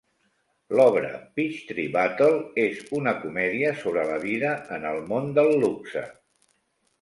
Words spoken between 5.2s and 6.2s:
del luxe.